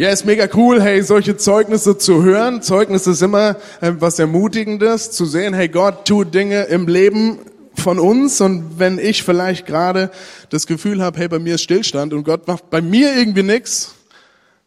[0.00, 2.62] Ja, ist mega cool, hey, solche Zeugnisse zu hören.
[2.62, 7.38] Zeugnis ist immer äh, was Ermutigendes, zu sehen, hey, Gott tut Dinge im Leben
[7.74, 10.10] von uns und wenn ich vielleicht gerade
[10.48, 13.92] das Gefühl habe, hey, bei mir ist Stillstand und Gott macht bei mir irgendwie nichts,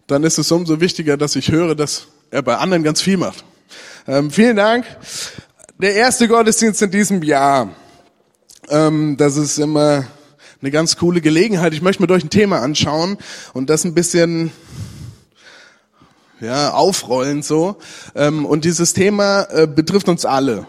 [0.05, 3.43] dann ist es umso wichtiger, dass ich höre, dass er bei anderen ganz viel macht.
[4.07, 4.85] Ähm, vielen Dank.
[5.79, 7.69] Der erste Gottesdienst in diesem Jahr.
[8.69, 10.05] Ähm, das ist immer
[10.61, 11.73] eine ganz coole Gelegenheit.
[11.73, 13.17] Ich möchte mit euch ein Thema anschauen
[13.53, 14.51] und das ein bisschen
[16.43, 17.77] ja, aufrollen so.
[18.15, 20.67] Ähm, und dieses Thema äh, betrifft uns alle.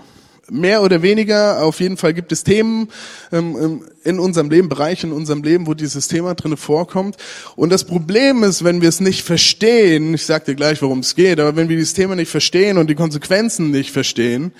[0.50, 2.88] Mehr oder weniger, auf jeden Fall gibt es Themen
[3.32, 7.16] ähm, in unserem Leben, Bereiche in unserem Leben, wo dieses Thema drinne vorkommt.
[7.56, 11.14] Und das Problem ist, wenn wir es nicht verstehen, ich sage dir gleich, worum es
[11.14, 14.52] geht, aber wenn wir dieses Thema nicht verstehen und die Konsequenzen nicht verstehen,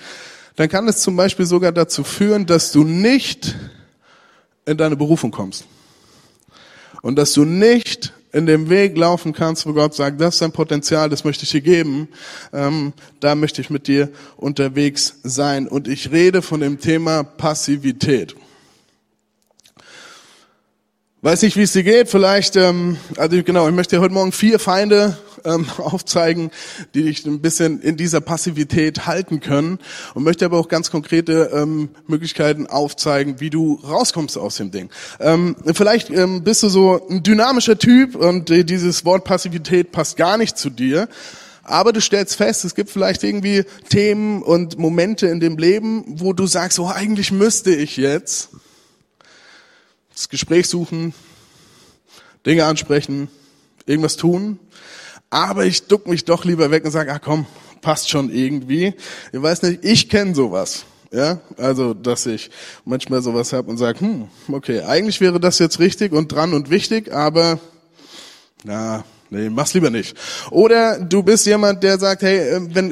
[0.55, 3.55] dann kann es zum Beispiel sogar dazu führen, dass du nicht
[4.65, 5.65] in deine Berufung kommst.
[7.03, 10.51] Und dass du nicht in dem Weg laufen kannst, wo Gott sagt, das ist dein
[10.51, 12.09] Potenzial, das möchte ich dir geben,
[12.51, 15.69] ähm, da möchte ich mit dir unterwegs sein.
[15.69, 18.35] Und ich rede von dem Thema Passivität.
[21.25, 24.31] Weiß nicht, wie es dir geht, vielleicht, ähm, also genau, ich möchte dir heute Morgen
[24.31, 26.51] vier Feinde ähm, aufzeigen,
[26.93, 29.79] die dich ein bisschen in dieser Passivität halten können
[30.13, 34.91] und möchte aber auch ganz konkrete ähm, Möglichkeiten aufzeigen, wie du rauskommst aus dem Ding.
[35.19, 40.17] Ähm, vielleicht ähm, bist du so ein dynamischer Typ und äh, dieses Wort Passivität passt
[40.17, 41.09] gar nicht zu dir.
[41.63, 46.33] Aber du stellst fest, es gibt vielleicht irgendwie Themen und Momente in dem Leben, wo
[46.33, 48.49] du sagst, oh, eigentlich müsste ich jetzt
[50.15, 51.13] das Gespräch suchen,
[52.45, 53.27] Dinge ansprechen,
[53.85, 54.59] irgendwas tun
[55.35, 57.45] aber ich duck mich doch lieber weg und sage, ach komm,
[57.81, 58.93] passt schon irgendwie.
[59.33, 60.85] Ich weiß nicht, ich kenne sowas.
[61.11, 62.49] Ja, also dass ich
[62.83, 66.69] manchmal sowas habe und sage, hm, okay, eigentlich wäre das jetzt richtig und dran und
[66.69, 67.59] wichtig, aber
[68.63, 70.17] na, nee, mach's lieber nicht.
[70.51, 72.89] Oder du bist jemand, der sagt, hey, äh, wenn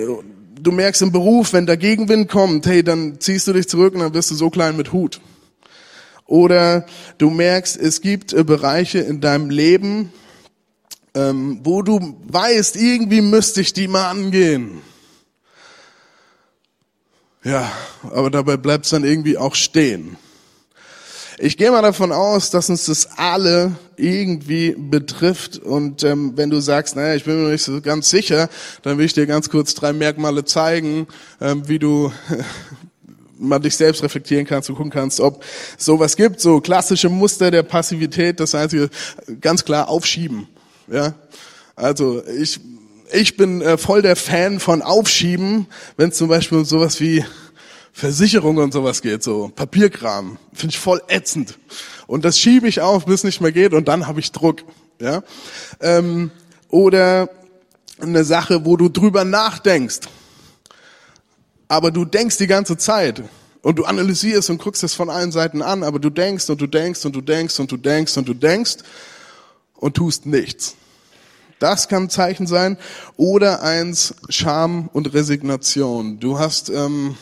[0.60, 4.02] du merkst im Beruf, wenn der Gegenwind kommt, hey, dann ziehst du dich zurück und
[4.02, 5.20] dann wirst du so klein mit Hut.
[6.26, 6.86] Oder
[7.18, 10.12] du merkst, es gibt äh, Bereiche in deinem Leben,
[11.16, 14.82] ähm, wo du weißt, irgendwie müsste ich die mal angehen.
[17.44, 17.72] Ja,
[18.10, 20.16] aber dabei bleibt es dann irgendwie auch stehen.
[21.40, 25.58] Ich gehe mal davon aus, dass uns das alle irgendwie betrifft.
[25.58, 28.50] Und ähm, wenn du sagst, naja, ich bin mir nicht so ganz sicher,
[28.84, 31.08] dann will ich dir ganz kurz drei Merkmale zeigen,
[31.42, 32.14] ähm, wie du
[33.38, 35.44] mal dich selbst reflektieren kannst und gucken kannst, ob
[35.78, 36.40] sowas gibt.
[36.40, 38.76] So klassische Muster der Passivität, das heißt,
[39.42, 40.48] ganz klar aufschieben.
[40.88, 41.14] Ja,
[41.76, 42.60] also ich
[43.12, 45.68] ich bin äh, voll der Fan von Aufschieben,
[45.98, 47.24] wenn es zum Beispiel um sowas wie
[47.92, 51.60] Versicherung und sowas geht, so Papierkram, finde ich voll ätzend.
[52.08, 54.64] Und das schiebe ich auf, bis es nicht mehr geht und dann habe ich Druck.
[55.00, 55.24] Ja,
[55.80, 56.32] ähm,
[56.70, 57.30] oder
[58.00, 60.00] eine Sache, wo du drüber nachdenkst,
[61.74, 63.24] aber du denkst die ganze Zeit
[63.64, 66.68] und du analysierst und guckst es von allen Seiten an, aber du denkst und du
[66.68, 68.76] denkst und du denkst und du denkst und du denkst
[69.78, 70.76] und tust nichts.
[71.58, 72.78] Das kann ein Zeichen sein.
[73.18, 76.20] Oder eins, Scham und Resignation.
[76.20, 77.18] Du hast, ähm,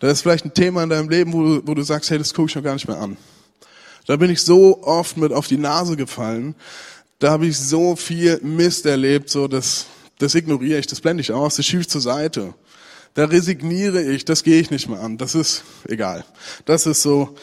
[0.00, 2.34] da ist vielleicht ein Thema in deinem Leben, wo du, wo du sagst, hey, das
[2.34, 3.16] gucke ich noch gar nicht mehr an.
[4.06, 6.56] Da bin ich so oft mit auf die Nase gefallen.
[7.20, 9.86] Da habe ich so viel Mist erlebt, so das,
[10.18, 12.52] das ignoriere ich, das blende ich aus, das schiebe ich zur Seite.
[13.14, 15.18] Da resigniere ich, das gehe ich nicht mehr an.
[15.18, 16.24] Das ist egal.
[16.64, 17.36] Das ist so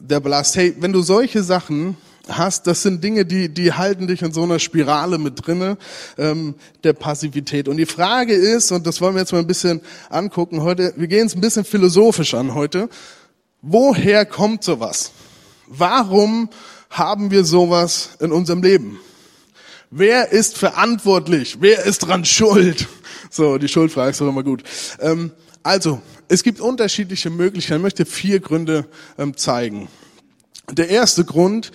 [0.00, 0.56] der Belast.
[0.56, 1.96] Hey, wenn du solche Sachen
[2.28, 5.78] hast, das sind Dinge, die, die halten dich in so einer Spirale mit drinne
[6.18, 7.68] ähm, der Passivität.
[7.68, 11.06] Und die Frage ist, und das wollen wir jetzt mal ein bisschen angucken heute, wir
[11.06, 12.88] gehen es ein bisschen philosophisch an heute,
[13.62, 15.12] woher kommt sowas?
[15.68, 16.50] Warum
[16.88, 18.98] haben wir sowas in unserem Leben?
[19.90, 21.58] Wer ist verantwortlich?
[21.60, 22.88] Wer ist dran schuld?
[23.30, 24.64] So, die Schuldfrage ist doch immer gut.
[24.98, 25.30] Ähm,
[25.62, 27.80] also, es gibt unterschiedliche Möglichkeiten.
[27.80, 28.86] Ich möchte vier Gründe
[29.18, 29.88] ähm, zeigen.
[30.72, 31.70] Der erste Grund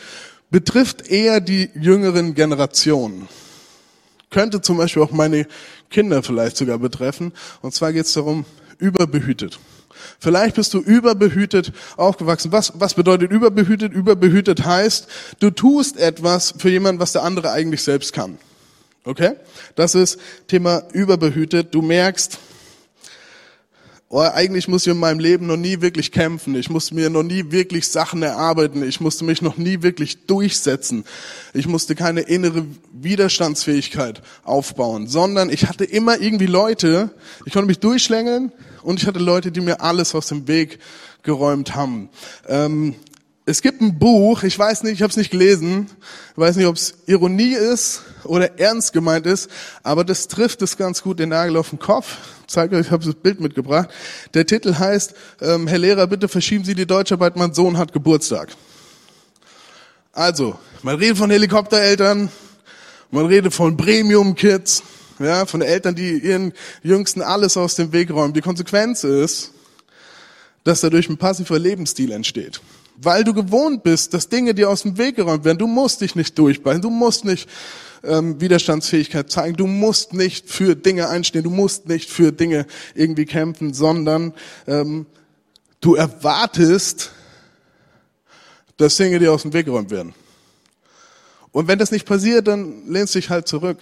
[0.51, 3.29] betrifft eher die jüngeren Generationen.
[4.31, 5.47] Könnte zum Beispiel auch meine
[5.89, 7.31] Kinder vielleicht sogar betreffen.
[7.61, 8.45] Und zwar geht es darum,
[8.77, 9.57] überbehütet.
[10.19, 12.51] Vielleicht bist du überbehütet aufgewachsen.
[12.51, 13.93] Was, was bedeutet überbehütet?
[13.93, 15.07] Überbehütet heißt,
[15.39, 18.37] du tust etwas für jemanden, was der andere eigentlich selbst kann.
[19.05, 19.33] Okay?
[19.75, 21.73] Das ist Thema überbehütet.
[21.73, 22.39] Du merkst,
[24.09, 26.55] oh, eigentlich muss ich in meinem Leben noch nie wirklich kämpfen.
[26.55, 28.81] Ich musste mir noch nie wirklich Sachen erarbeiten.
[28.81, 31.05] Ich musste mich noch nie wirklich durchsetzen.
[31.53, 37.11] Ich musste keine innere Widerstandsfähigkeit aufbauen, sondern ich hatte immer irgendwie Leute,
[37.45, 40.79] ich konnte mich durchschlängeln und ich hatte Leute, die mir alles aus dem Weg
[41.21, 42.09] geräumt haben.
[42.47, 42.95] Ähm,
[43.47, 45.87] Es gibt ein Buch, ich weiß nicht, ich habe es nicht gelesen,
[46.35, 49.51] weiß nicht, ob es Ironie ist oder ernst gemeint ist,
[49.83, 52.17] aber das trifft es ganz gut den Nagel auf den Kopf.
[52.41, 53.89] Ich zeige euch, ich habe das Bild mitgebracht.
[54.33, 58.49] Der Titel heißt, ähm, Herr Lehrer, bitte verschieben Sie die Deutscharbeit, mein Sohn hat Geburtstag.
[60.11, 62.29] Also, man redet von Helikoptereltern,
[63.11, 64.81] man redet von Premium-Kids,
[65.19, 66.51] ja, von Eltern, die ihren
[66.81, 68.33] Jüngsten alles aus dem Weg räumen.
[68.33, 69.51] Die Konsequenz ist,
[70.63, 72.59] dass dadurch ein passiver Lebensstil entsteht.
[72.97, 75.57] Weil du gewohnt bist, dass Dinge dir aus dem Weg geräumt werden.
[75.57, 77.49] Du musst dich nicht durchbeißen, du musst nicht
[78.03, 83.25] ähm, Widerstandsfähigkeit zeigen, du musst nicht für Dinge einstehen, du musst nicht für Dinge irgendwie
[83.25, 84.33] kämpfen, sondern
[84.67, 85.05] ähm,
[85.81, 87.11] du erwartest,
[88.77, 90.13] dass Dinge dir aus dem Weg geräumt werden.
[91.51, 93.77] Und wenn das nicht passiert, dann lehnst du dich halt zurück.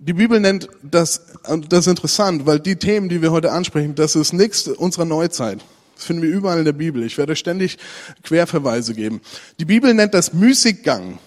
[0.00, 1.20] Die Bibel nennt das,
[1.68, 5.60] das ist interessant, weil die Themen, die wir heute ansprechen, das ist nichts unserer Neuzeit.
[6.00, 7.02] Das finden wir überall in der Bibel.
[7.02, 7.76] Ich werde ständig
[8.22, 9.20] Querverweise geben.
[9.58, 11.18] Die Bibel nennt das Müßiggang.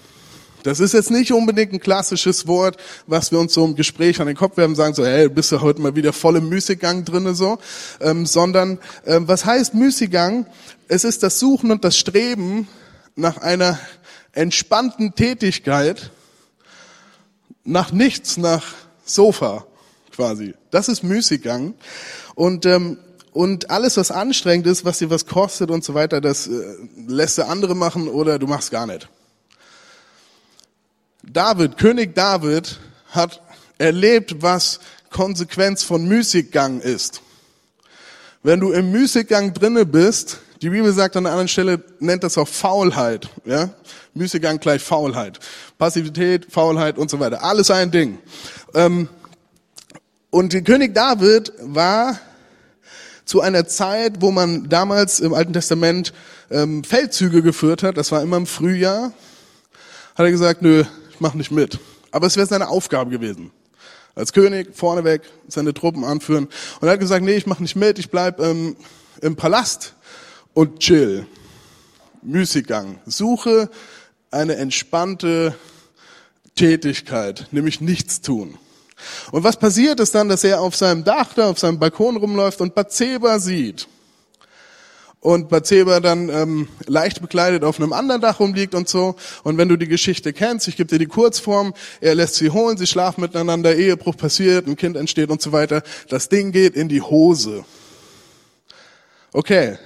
[0.64, 4.26] Das ist jetzt nicht unbedingt ein klassisches Wort, was wir uns so im Gespräch an
[4.26, 7.36] den Kopf werfen, sagen so, hey, bist du heute mal wieder voll im Müßiggang drinne
[7.36, 7.60] so,
[8.02, 10.48] ähm, sondern ähm, was heißt Müßiggang?
[10.88, 12.68] Es ist das Suchen und das Streben
[13.16, 13.78] nach einer
[14.32, 16.10] entspannten Tätigkeit,
[17.64, 18.74] nach nichts, nach
[19.06, 19.68] Sofa
[20.16, 20.56] quasi.
[20.72, 21.76] Das ist Müßiggang
[22.34, 22.98] und ähm,
[23.34, 26.76] und alles, was anstrengend ist, was dir was kostet und so weiter, das äh,
[27.08, 29.10] lässt du andere machen oder du machst gar nicht.
[31.24, 33.42] David, König David, hat
[33.78, 37.22] erlebt, was Konsequenz von Müßiggang ist.
[38.44, 42.38] Wenn du im Müßiggang drinne bist, die Bibel sagt an einer anderen Stelle, nennt das
[42.38, 43.30] auch Faulheit.
[43.46, 43.70] Ja?
[44.14, 45.40] Müßiggang gleich Faulheit.
[45.78, 47.44] Passivität, Faulheit und so weiter.
[47.44, 48.20] Alles ein Ding.
[48.74, 49.10] Ähm,
[50.30, 52.20] und König David war
[53.26, 56.14] zu einer Zeit, wo man damals im Alten Testament
[56.52, 57.98] ähm, Feldzüge geführt hat.
[57.98, 59.14] Das war immer im Frühjahr.
[60.16, 61.80] Hat er gesagt, nö, ich mache nicht mit.
[62.12, 63.52] Aber es wäre seine Aufgabe gewesen.
[64.16, 66.48] Als König vorneweg seine Truppen anführen.
[66.80, 68.76] Und er hat gesagt, nee, ich mache nicht mit, ich bleib ähm,
[69.22, 69.96] im Palast
[70.54, 71.26] und chill.
[72.22, 73.00] Müßiggang.
[73.06, 73.70] Suche
[74.32, 75.56] eine entspannte
[76.56, 78.58] Tätigkeit, nämlich nichts tun.
[79.32, 82.62] Und was passiert ist dann, dass er auf seinem Dach da, auf seinem Balkon rumläuft
[82.62, 83.88] und Bathseba sieht
[85.24, 89.16] und Bathseba dann ähm, leicht bekleidet auf einem anderen Dach rumliegt und so.
[89.44, 92.78] Und wenn du die Geschichte kennst, ich gebe dir die Kurzform, er lässt sie holen,
[92.78, 95.82] sie schlafen miteinander, Ehebruch passiert, ein Kind entsteht und so weiter.
[96.10, 97.64] Das Ding geht in die Hose.
[99.32, 99.78] Okay.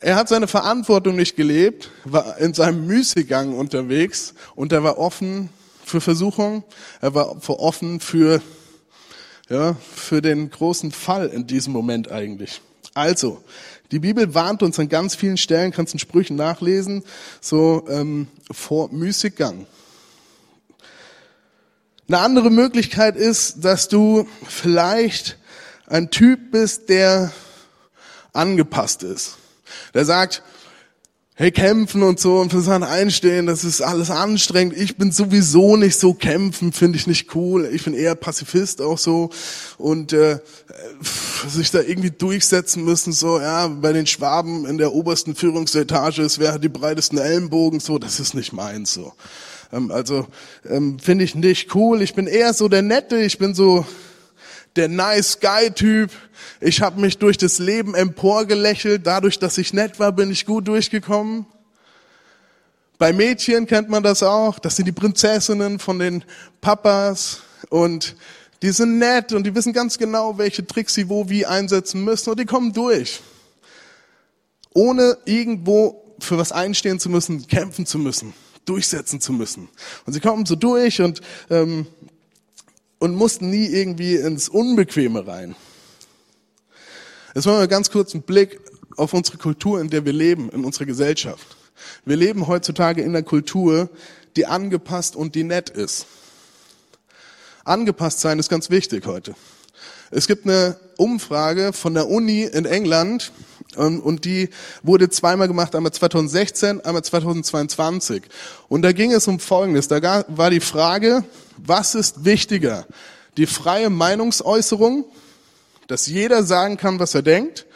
[0.00, 5.50] Er hat seine Verantwortung nicht gelebt, war in seinem Müßiggang unterwegs und er war offen
[5.86, 6.64] für Versuchung,
[7.00, 8.42] er war offen für,
[9.48, 12.60] ja, für den großen Fall in diesem Moment eigentlich.
[12.92, 13.42] Also,
[13.92, 17.04] die Bibel warnt uns an ganz vielen Stellen, kannst du in Sprüchen nachlesen,
[17.40, 19.66] so ähm, vor Müßiggang.
[22.08, 25.38] Eine andere Möglichkeit ist, dass du vielleicht
[25.86, 27.32] ein Typ bist, der
[28.32, 29.36] angepasst ist.
[29.94, 30.42] Der sagt,
[31.38, 34.74] hey, kämpfen und so und für Sachen einstehen, das ist alles anstrengend.
[34.74, 37.68] Ich bin sowieso nicht so kämpfen, finde ich nicht cool.
[37.70, 39.28] Ich bin eher Pazifist auch so
[39.76, 40.38] und äh,
[41.46, 46.38] sich da irgendwie durchsetzen müssen, so, ja, bei den Schwaben in der obersten Führungsetage, es
[46.38, 49.12] wäre die breitesten Ellenbogen, so, das ist nicht meins, so.
[49.74, 50.26] Ähm, also,
[50.66, 52.00] ähm, finde ich nicht cool.
[52.00, 53.84] Ich bin eher so der Nette, ich bin so
[54.76, 56.10] der Nice Guy Typ.
[56.60, 59.06] Ich habe mich durch das Leben emporgelächelt.
[59.06, 61.46] Dadurch, dass ich nett war, bin ich gut durchgekommen.
[62.98, 64.58] Bei Mädchen kennt man das auch.
[64.58, 66.24] Das sind die Prinzessinnen von den
[66.60, 68.16] Papas und
[68.62, 72.30] die sind nett und die wissen ganz genau, welche Tricks sie wo wie einsetzen müssen
[72.30, 73.20] und die kommen durch.
[74.72, 78.32] Ohne irgendwo für was einstehen zu müssen, kämpfen zu müssen,
[78.64, 79.68] durchsetzen zu müssen.
[80.06, 81.86] Und sie kommen so durch und ähm,
[82.98, 85.54] und mussten nie irgendwie ins Unbequeme rein.
[87.34, 88.60] Jetzt wollen wir ganz kurz einen Blick
[88.96, 91.56] auf unsere Kultur, in der wir leben, in unserer Gesellschaft.
[92.04, 93.90] Wir leben heutzutage in einer Kultur,
[94.36, 96.06] die angepasst und die nett ist.
[97.64, 99.34] Angepasst sein ist ganz wichtig heute.
[100.10, 103.32] Es gibt eine Umfrage von der Uni in England
[103.76, 104.50] und die
[104.82, 108.22] wurde zweimal gemacht, einmal 2016, einmal 2022.
[108.68, 109.88] Und da ging es um Folgendes.
[109.88, 111.24] Da war die Frage,
[111.56, 112.86] was ist wichtiger?
[113.36, 115.04] Die freie Meinungsäußerung,
[115.86, 117.66] dass jeder sagen kann, was er denkt,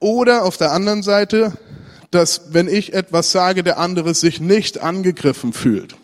[0.00, 1.52] oder auf der anderen Seite,
[2.10, 5.96] dass wenn ich etwas sage, der andere sich nicht angegriffen fühlt.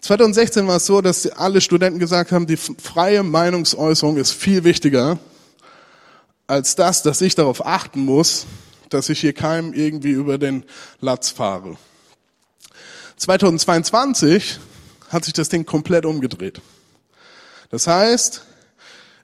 [0.00, 5.18] 2016 war es so, dass alle Studenten gesagt haben, die freie Meinungsäußerung ist viel wichtiger
[6.48, 8.46] als das, dass ich darauf achten muss,
[8.88, 10.64] dass ich hier keinem irgendwie über den
[11.00, 11.76] Latz fahre.
[13.18, 14.58] 2022
[15.10, 16.60] hat sich das Ding komplett umgedreht.
[17.70, 18.44] Das heißt,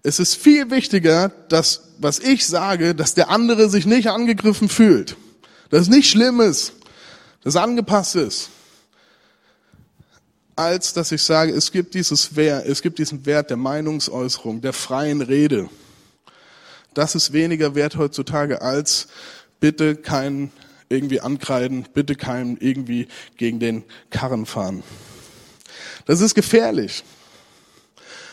[0.02, 5.16] es ist viel wichtiger, dass, was ich sage, dass der andere sich nicht angegriffen fühlt.
[5.70, 6.74] Dass es nicht schlimm ist,
[7.42, 8.50] dass es angepasst ist.
[10.56, 14.74] Als dass ich sage, es gibt dieses Wert, es gibt diesen Wert der Meinungsäußerung, der
[14.74, 15.70] freien Rede.
[16.94, 19.08] Das ist weniger wert heutzutage als
[19.60, 20.52] bitte keinen
[20.88, 24.82] irgendwie ankreiden, bitte keinen irgendwie gegen den Karren fahren.
[26.06, 27.04] Das ist gefährlich.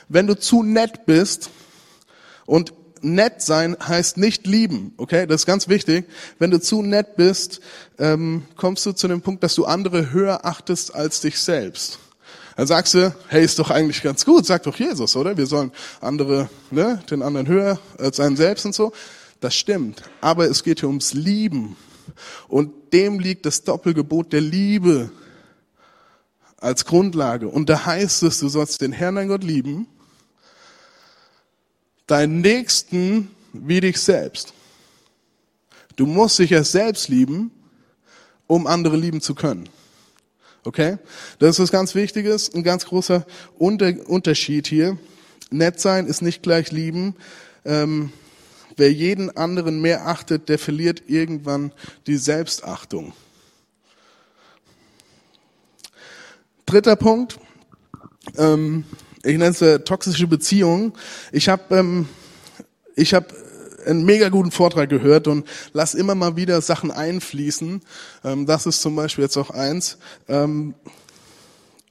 [0.10, 1.50] Wenn du zu nett bist
[2.46, 5.26] und nett sein heißt nicht lieben, okay?
[5.26, 6.06] Das ist ganz wichtig.
[6.38, 7.62] Wenn du zu nett bist,
[7.98, 12.00] ähm, kommst du zu dem Punkt, dass du andere höher achtest als dich selbst.
[12.56, 15.38] Dann sagst du, hey, ist doch eigentlich ganz gut, sagt doch Jesus, oder?
[15.38, 18.92] Wir sollen andere, ne, den anderen höher als einen selbst und so.
[19.40, 20.04] Das stimmt.
[20.22, 21.76] Aber es geht hier ums Lieben.
[22.48, 25.12] Und dem liegt das Doppelgebot der Liebe
[26.58, 27.48] als Grundlage.
[27.48, 29.88] Und da heißt es, du sollst den Herrn, dein Gott, lieben,
[32.06, 34.54] deinen Nächsten wie dich selbst.
[35.96, 37.52] Du musst dich ja selbst lieben,
[38.48, 39.70] um andere lieben zu können.
[40.64, 40.98] Okay?
[41.40, 43.26] Das ist was ganz Wichtiges, ein ganz großer
[43.58, 44.98] Unterschied hier.
[45.50, 47.16] Nett sein ist nicht gleich lieben.
[47.66, 48.12] Ähm,
[48.78, 51.72] wer jeden anderen mehr achtet, der verliert irgendwann
[52.08, 53.14] die Selbstachtung.
[56.66, 57.40] Dritter Punkt.
[58.38, 58.86] Ähm,
[59.24, 60.94] ich nenne es äh, toxische Beziehungen.
[61.32, 62.08] Ich habe ähm,
[62.96, 63.34] ich hab
[63.86, 67.82] einen mega guten Vortrag gehört und lass immer mal wieder Sachen einfließen.
[68.24, 69.98] Ähm, das ist zum Beispiel jetzt auch eins.
[70.28, 70.74] Ähm,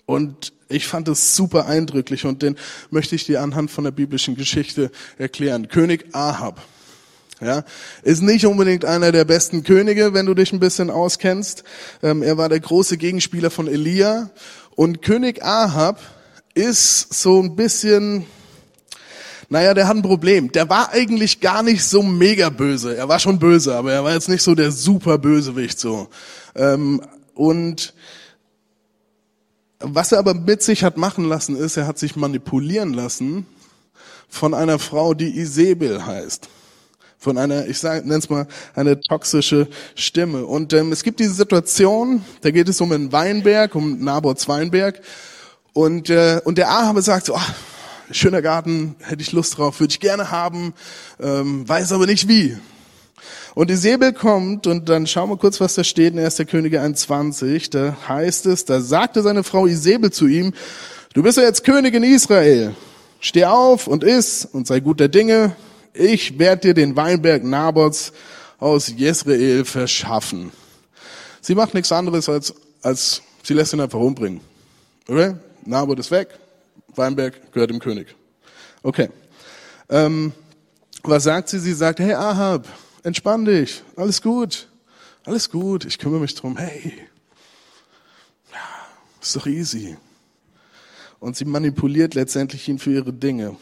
[0.06, 2.56] und ich fand es super eindrücklich und den
[2.90, 5.68] möchte ich dir anhand von der biblischen Geschichte erklären.
[5.68, 6.60] König Ahab.
[7.40, 7.64] Ja,
[8.02, 11.64] ist nicht unbedingt einer der besten Könige, wenn du dich ein bisschen auskennst.
[12.02, 14.30] Ähm, er war der große Gegenspieler von Elia.
[14.76, 16.00] Und König Ahab
[16.54, 18.26] ist so ein bisschen,
[19.52, 20.52] naja, der hat ein Problem.
[20.52, 22.96] Der war eigentlich gar nicht so mega böse.
[22.96, 26.08] Er war schon böse, aber er war jetzt nicht so der super Bösewicht so.
[26.54, 27.02] Ähm,
[27.34, 27.92] und
[29.80, 33.44] was er aber mit sich hat machen lassen, ist, er hat sich manipulieren lassen
[34.28, 36.48] von einer Frau, die Isabel heißt.
[37.18, 39.66] Von einer, ich sage, nenn's mal, eine toxische
[39.96, 40.46] Stimme.
[40.46, 45.00] Und ähm, es gibt diese Situation, da geht es um einen Weinberg, um Nabots Weinberg.
[45.72, 47.52] Und, äh, und der Ahabe sagt so, ach,
[48.10, 50.74] schöner Garten, hätte ich Lust drauf, würde ich gerne haben,
[51.20, 52.56] ähm, weiß aber nicht wie.
[53.54, 56.38] Und die Säbel kommt und dann schauen wir kurz, was da steht in 1.
[56.48, 57.70] Könige 21.
[57.70, 60.52] Da heißt es, da sagte seine Frau Isabel zu ihm,
[61.14, 62.74] du bist ja jetzt König in Israel.
[63.20, 65.56] Steh auf und iss und sei guter Dinge.
[65.92, 68.12] Ich werde dir den Weinberg Nabots
[68.58, 70.52] aus Jezreel verschaffen.
[71.40, 74.40] Sie macht nichts anderes als, als sie lässt ihn einfach umbringen.
[75.08, 75.34] Okay?
[75.64, 76.28] Nabot ist weg,
[77.00, 78.14] Weinberg gehört dem König.
[78.82, 79.08] Okay.
[79.88, 80.32] Ähm,
[81.02, 81.58] was sagt sie?
[81.58, 82.68] Sie sagt, hey Ahab,
[83.02, 84.68] entspann dich, alles gut,
[85.24, 86.92] alles gut, ich kümmere mich drum, hey,
[88.52, 88.58] ja,
[89.20, 89.96] ist doch easy.
[91.18, 93.56] Und sie manipuliert letztendlich ihn für ihre Dinge.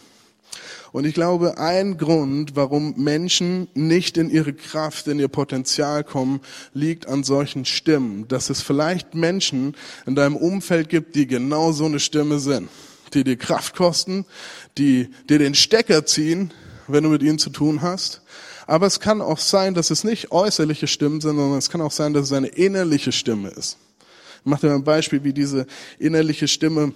[0.93, 6.41] Und ich glaube, ein Grund, warum Menschen nicht in ihre Kraft, in ihr Potenzial kommen,
[6.73, 8.27] liegt an solchen Stimmen.
[8.29, 9.77] Dass es vielleicht Menschen
[10.07, 12.71] in deinem Umfeld gibt, die genau so eine Stimme sind.
[13.15, 14.27] Die dir Kraft kosten,
[14.77, 16.53] die dir den Stecker ziehen,
[16.87, 18.23] wenn du mit ihnen zu tun hast.
[18.67, 21.93] Aber es kann auch sein, dass es nicht äußerliche Stimmen sind, sondern es kann auch
[21.93, 23.79] sein, dass es eine innerliche Stimme ist.
[24.41, 25.67] Ich mache dir mal ein Beispiel, wie diese
[25.99, 26.93] innerliche Stimme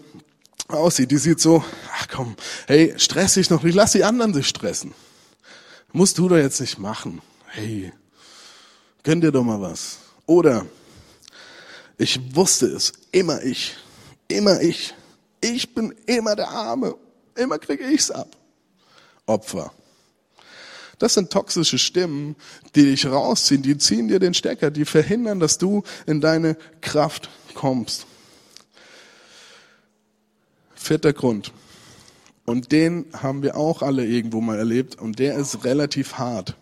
[0.69, 1.11] aussieht.
[1.11, 1.65] Die sieht so,
[1.95, 4.93] ach komm, hey, stress dich noch nicht, lass die anderen sich stressen.
[5.93, 7.21] Musst du doch jetzt nicht machen.
[7.47, 7.93] Hey,
[9.03, 9.99] gönn dir doch mal was.
[10.27, 10.67] Oder,
[11.99, 13.77] ich wusste es, immer ich,
[14.29, 14.95] immer ich.
[15.43, 16.95] Ich bin immer der Arme,
[17.37, 18.37] immer kriege ich's ab.
[19.27, 19.73] Opfer.
[20.99, 22.37] Das sind toxische Stimmen,
[22.77, 27.29] die dich rausziehen, die ziehen dir den Stecker, die verhindern, dass du in deine Kraft
[27.55, 28.07] kommst.
[30.77, 31.53] Vierter Grund.
[32.45, 36.57] Und den haben wir auch alle irgendwo mal erlebt und der ist relativ hart.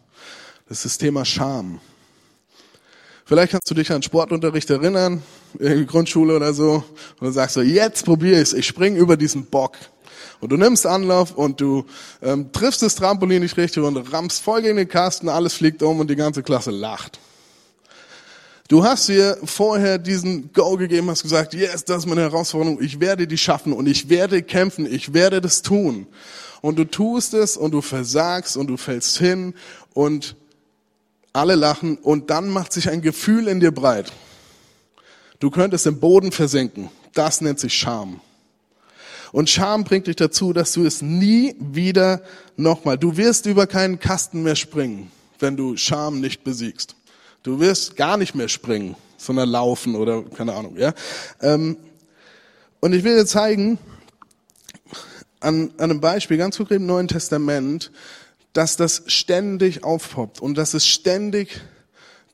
[0.68, 1.80] Das ist das Thema Scham.
[3.26, 5.22] Vielleicht kannst du dich an Sportunterricht erinnern,
[5.54, 6.84] der Grundschule oder so,
[7.18, 9.76] und du sagst so, jetzt probiere ich's, ich spring über diesen Bock.
[10.40, 11.84] Und du nimmst Anlauf und du
[12.22, 16.00] ähm, triffst das Trampolin nicht richtig und rammst voll gegen den Kasten, alles fliegt um
[16.00, 17.18] und die ganze Klasse lacht.
[18.68, 23.00] Du hast dir vorher diesen Go gegeben, hast gesagt, yes, das ist meine Herausforderung, ich
[23.00, 26.06] werde die schaffen und ich werde kämpfen, ich werde das tun.
[26.62, 29.54] Und du tust es und du versagst und du fällst hin
[29.92, 30.36] und
[31.32, 34.12] Alle lachen und dann macht sich ein Gefühl in dir breit.
[35.40, 36.90] Du könntest im Boden versinken.
[37.14, 38.20] Das nennt sich Scham.
[39.32, 42.22] Und Scham bringt dich dazu, dass du es nie wieder
[42.56, 46.94] nochmal, du wirst über keinen Kasten mehr springen, wenn du Scham nicht besiegst.
[47.42, 50.92] Du wirst gar nicht mehr springen, sondern laufen oder keine Ahnung, ja.
[51.40, 51.76] Ähm,
[52.80, 53.78] und ich will dir zeigen,
[55.38, 57.92] an, an einem Beispiel, ganz konkret im Neuen Testament,
[58.52, 61.60] dass das ständig aufpoppt und dass es ständig,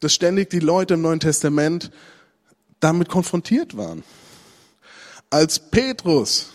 [0.00, 1.90] dass ständig die Leute im Neuen Testament
[2.80, 4.02] damit konfrontiert waren.
[5.30, 6.46] Als Petrus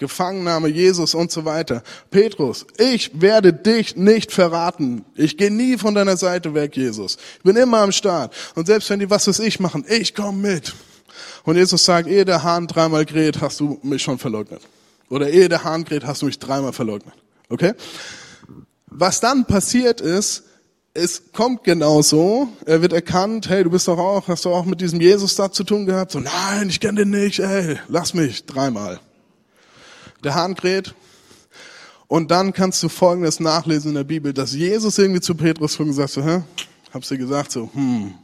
[0.00, 1.82] Gefangennahme Jesus und so weiter.
[2.10, 5.04] Petrus, ich werde dich nicht verraten.
[5.14, 7.18] Ich gehe nie von deiner Seite weg, Jesus.
[7.36, 8.34] Ich bin immer am Start.
[8.54, 10.74] Und selbst wenn die was weiß ich machen, ich komme mit.
[11.44, 14.62] Und Jesus sagt, ehe der Hahn dreimal kräht, hast du mich schon verleugnet.
[15.10, 17.14] Oder ehe der Hahn kräht, hast du mich dreimal verleugnet.
[17.50, 17.74] Okay?
[18.86, 20.44] Was dann passiert ist,
[21.00, 22.48] es kommt genau so.
[22.66, 25.50] Er wird erkannt, hey, du bist doch auch, hast du auch mit diesem Jesus da
[25.50, 26.12] zu tun gehabt?
[26.12, 29.00] So, nein, ich kenne den nicht, ey, lass mich, dreimal.
[30.22, 30.94] Der Hahn kräht.
[32.06, 35.86] Und dann kannst du Folgendes nachlesen in der Bibel, dass Jesus irgendwie zu Petrus schon
[35.86, 36.42] gesagt so, hä?
[36.92, 38.14] Hab's dir gesagt, so, hm.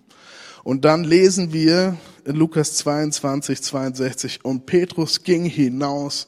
[0.63, 6.27] Und dann lesen wir in Lukas 22, 62, und Petrus ging hinaus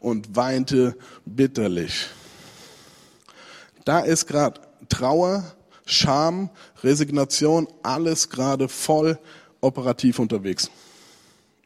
[0.00, 2.06] und weinte bitterlich.
[3.84, 5.44] Da ist gerade Trauer,
[5.86, 6.50] Scham,
[6.82, 9.18] Resignation, alles gerade voll
[9.60, 10.70] operativ unterwegs.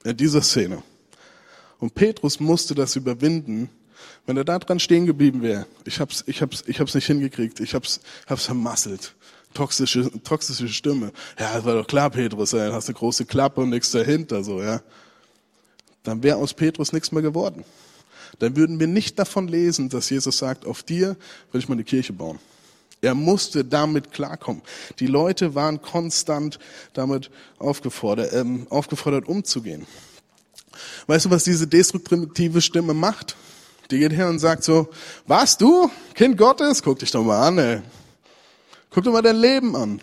[0.04, 0.82] In dieser Szene.
[1.78, 3.70] Und Petrus musste das überwinden.
[4.26, 7.60] Wenn er da dran stehen geblieben wäre, ich hab's, ich hab's, ich hab's nicht hingekriegt,
[7.60, 9.14] ich hab's, hab's vermasselt.
[9.54, 11.12] Toxische, toxische Stimme.
[11.38, 14.60] Ja, das war doch klar, Petrus, ey, hast eine große Klappe und nichts dahinter, so,
[14.62, 14.82] ja.
[16.02, 17.64] Dann wäre aus Petrus nichts mehr geworden.
[18.38, 21.16] Dann würden wir nicht davon lesen, dass Jesus sagt, auf dir
[21.50, 22.38] will ich meine Kirche bauen.
[23.00, 24.62] Er musste damit klarkommen.
[24.98, 26.58] Die Leute waren konstant
[26.94, 29.86] damit aufgefordert, ähm, aufgefordert umzugehen.
[31.06, 33.36] Weißt du, was diese destruktive Stimme macht?
[33.90, 34.88] Die geht her und sagt so,
[35.26, 36.82] was du, Kind Gottes?
[36.82, 37.80] Guck dich doch mal an, ey.
[38.90, 40.02] Guck dir mal dein Leben an.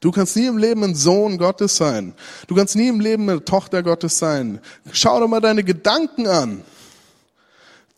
[0.00, 2.14] Du kannst nie im Leben ein Sohn Gottes sein.
[2.48, 4.60] Du kannst nie im Leben eine Tochter Gottes sein.
[4.92, 6.64] Schau doch mal deine Gedanken an.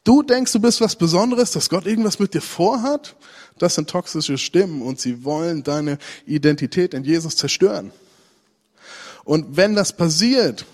[0.05, 3.17] Du denkst, du bist was Besonderes, dass Gott irgendwas mit dir vorhat?
[3.59, 7.91] Das sind toxische Stimmen und sie wollen deine Identität in Jesus zerstören.
[9.25, 10.67] Und wenn das passiert,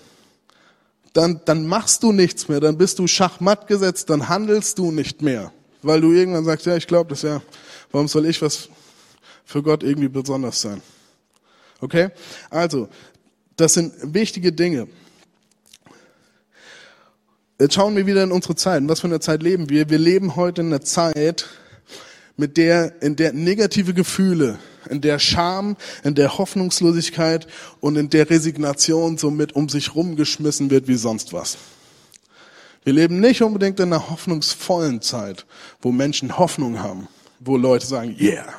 [1.13, 5.21] dann, dann machst du nichts mehr, dann bist du schachmatt gesetzt, dann handelst du nicht
[5.21, 5.51] mehr.
[5.81, 7.41] Weil du irgendwann sagst, ja, ich glaube das ja,
[7.91, 8.69] warum soll ich was
[9.45, 10.81] für Gott irgendwie besonders sein?
[11.79, 12.09] Okay?
[12.49, 12.87] Also,
[13.55, 14.87] das sind wichtige Dinge.
[17.61, 18.81] Jetzt schauen wir wieder in unsere Zeit.
[18.81, 19.87] In was für eine Zeit leben wir?
[19.87, 21.47] Wir leben heute in einer Zeit,
[22.35, 24.57] mit der, in der negative Gefühle,
[24.89, 27.45] in der Scham, in der Hoffnungslosigkeit
[27.79, 31.59] und in der Resignation somit um sich rumgeschmissen wird wie sonst was.
[32.83, 35.45] Wir leben nicht unbedingt in einer hoffnungsvollen Zeit,
[35.83, 37.07] wo Menschen Hoffnung haben,
[37.39, 38.55] wo Leute sagen, yeah,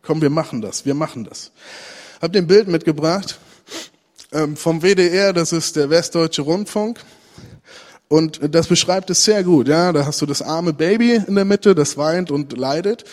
[0.00, 1.52] komm, wir machen das, wir machen das.
[2.22, 3.38] Hab den Bild mitgebracht
[4.32, 7.00] ähm, vom WDR, das ist der Westdeutsche Rundfunk.
[8.08, 9.68] Und das beschreibt es sehr gut.
[9.68, 13.04] Ja, da hast du das arme Baby in der Mitte, das weint und leidet.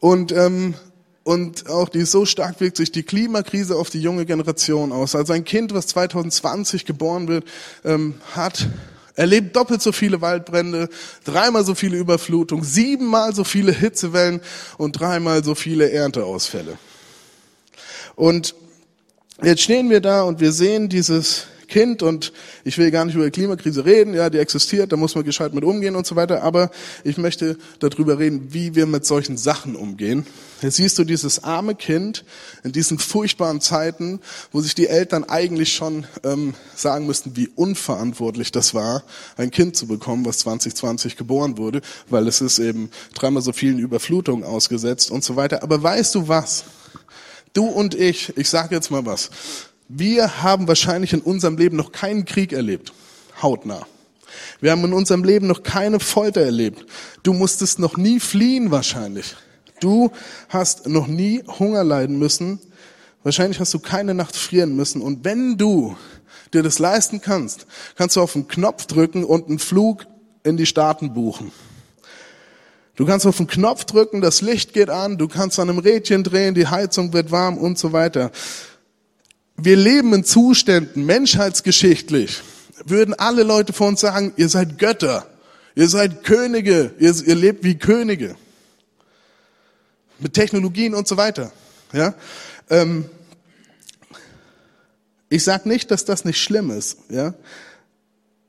[0.00, 0.74] Und ähm,
[1.24, 5.14] und auch die so stark wirkt sich die Klimakrise auf die junge Generation aus.
[5.14, 7.44] Also ein Kind, was 2020 geboren wird,
[7.84, 8.66] ähm, hat
[9.14, 10.88] erlebt doppelt so viele Waldbrände,
[11.24, 14.40] dreimal so viele Überflutungen, siebenmal so viele Hitzewellen
[14.78, 16.78] und dreimal so viele Ernteausfälle.
[18.16, 18.54] Und
[19.42, 23.24] jetzt stehen wir da und wir sehen dieses Kind und ich will gar nicht über
[23.24, 26.42] die Klimakrise reden, ja, die existiert, da muss man gescheit mit umgehen und so weiter,
[26.42, 26.70] aber
[27.02, 30.26] ich möchte darüber reden, wie wir mit solchen Sachen umgehen.
[30.60, 32.24] Jetzt siehst du dieses arme Kind
[32.62, 34.20] in diesen furchtbaren Zeiten,
[34.52, 39.02] wo sich die Eltern eigentlich schon ähm, sagen müssten, wie unverantwortlich das war,
[39.38, 41.80] ein Kind zu bekommen, was 2020 geboren wurde,
[42.10, 45.62] weil es ist eben dreimal so vielen Überflutungen ausgesetzt und so weiter.
[45.62, 46.64] Aber weißt du was?
[47.54, 49.30] Du und ich, ich sage jetzt mal was.
[49.88, 52.92] Wir haben wahrscheinlich in unserem Leben noch keinen Krieg erlebt,
[53.42, 53.86] hautnah.
[54.60, 56.86] Wir haben in unserem Leben noch keine Folter erlebt.
[57.22, 59.36] Du musstest noch nie fliehen wahrscheinlich.
[59.80, 60.10] Du
[60.48, 62.60] hast noch nie Hunger leiden müssen.
[63.24, 65.02] Wahrscheinlich hast du keine Nacht frieren müssen.
[65.02, 65.96] Und wenn du
[66.54, 67.66] dir das leisten kannst,
[67.96, 70.06] kannst du auf den Knopf drücken und einen Flug
[70.44, 71.52] in die Staaten buchen.
[72.94, 76.24] Du kannst auf den Knopf drücken, das Licht geht an, du kannst an einem Rädchen
[76.24, 78.30] drehen, die Heizung wird warm und so weiter
[79.56, 82.42] wir leben in Zuständen, menschheitsgeschichtlich,
[82.84, 85.26] würden alle Leute vor uns sagen, ihr seid Götter,
[85.74, 88.36] ihr seid Könige, ihr, ihr lebt wie Könige.
[90.18, 91.52] Mit Technologien und so weiter.
[91.92, 92.14] Ja,
[92.70, 93.06] ähm,
[95.28, 96.98] ich sage nicht, dass das nicht schlimm ist.
[97.10, 97.34] Ja,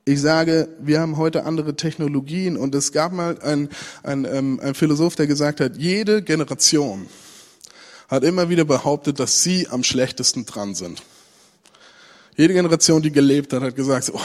[0.04, 3.70] ich sage, wir haben heute andere Technologien und es gab mal einen
[4.02, 7.06] ein, ähm, ein Philosoph, der gesagt hat, jede Generation
[8.14, 11.02] hat immer wieder behauptet, dass sie am schlechtesten dran sind.
[12.36, 14.20] Jede Generation, die gelebt hat, hat gesagt, oh,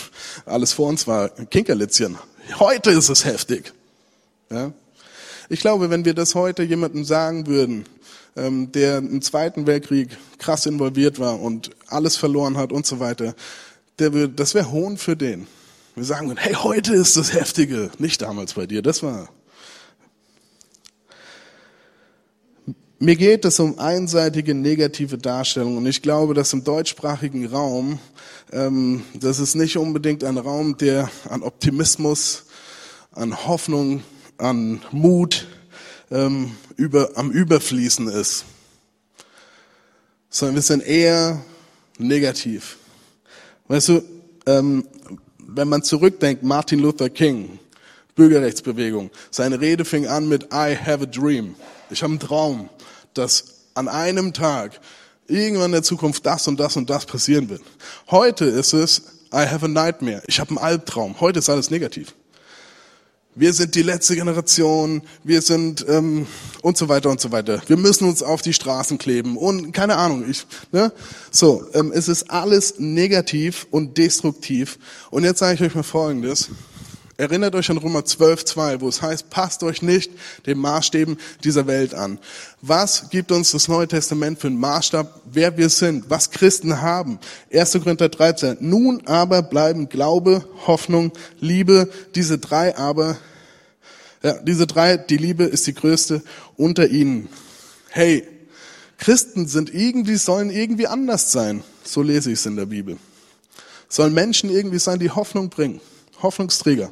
[0.46, 2.18] alles vor uns war Kinkerlitzchen.
[2.58, 3.72] Heute ist es heftig.
[4.50, 4.72] Ja?
[5.48, 7.84] Ich glaube, wenn wir das heute jemandem sagen würden,
[8.36, 13.34] ähm, der im Zweiten Weltkrieg krass involviert war und alles verloren hat und so weiter,
[13.98, 15.46] der würde, das wäre Hohn für den.
[15.94, 18.82] Wir sagen, hey, heute ist das Heftige, nicht damals bei dir.
[18.82, 19.28] Das war
[23.02, 27.98] Mir geht es um einseitige negative Darstellungen und ich glaube, dass im deutschsprachigen Raum,
[28.52, 32.44] ähm, das ist nicht unbedingt ein Raum, der an Optimismus,
[33.10, 34.04] an Hoffnung,
[34.38, 35.48] an Mut
[36.12, 38.44] ähm, über, am Überfließen ist,
[40.30, 41.44] sondern wir sind eher
[41.98, 42.76] negativ.
[43.66, 44.04] Weißt du,
[44.46, 44.86] ähm,
[45.38, 47.58] wenn man zurückdenkt, Martin Luther King,
[48.14, 51.56] Bürgerrechtsbewegung, seine Rede fing an mit I have a dream.
[51.90, 52.68] Ich habe einen Traum
[53.14, 53.44] dass
[53.74, 54.80] an einem Tag
[55.26, 57.62] irgendwann in der Zukunft das und das und das passieren wird.
[58.10, 60.22] Heute ist es, I have a nightmare.
[60.26, 61.20] Ich habe einen Albtraum.
[61.20, 62.14] Heute ist alles negativ.
[63.34, 66.26] Wir sind die letzte Generation, wir sind ähm,
[66.60, 67.62] und so weiter und so weiter.
[67.66, 70.28] Wir müssen uns auf die Straßen kleben und keine Ahnung.
[70.28, 70.92] Ich, ne?
[71.30, 74.78] So, ähm, es ist alles negativ und destruktiv.
[75.10, 76.50] Und jetzt sage ich euch mal Folgendes.
[77.22, 80.10] Erinnert euch an Römer 12,2, wo es heißt, passt euch nicht
[80.44, 82.18] den Maßstäben dieser Welt an.
[82.62, 87.20] Was gibt uns das Neue Testament für einen Maßstab, wer wir sind, was Christen haben?
[87.52, 87.74] 1.
[87.74, 88.56] Korinther 13.
[88.58, 93.16] Nun aber bleiben Glaube, Hoffnung, Liebe, diese drei aber,
[94.24, 96.24] ja, diese drei, die Liebe ist die größte
[96.56, 97.28] unter ihnen.
[97.90, 98.26] Hey,
[98.98, 101.62] Christen sind irgendwie, sollen irgendwie anders sein.
[101.84, 102.98] So lese ich es in der Bibel.
[103.88, 105.80] Sollen Menschen irgendwie sein, die Hoffnung bringen.
[106.20, 106.90] Hoffnungsträger